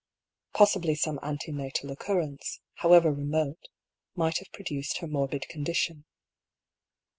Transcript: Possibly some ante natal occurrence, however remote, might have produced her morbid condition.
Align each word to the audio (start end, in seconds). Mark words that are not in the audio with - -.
Possibly 0.55 0.95
some 0.95 1.19
ante 1.21 1.51
natal 1.51 1.91
occurrence, 1.91 2.59
however 2.77 3.13
remote, 3.13 3.67
might 4.15 4.39
have 4.39 4.51
produced 4.51 4.97
her 4.97 5.07
morbid 5.07 5.47
condition. 5.47 6.05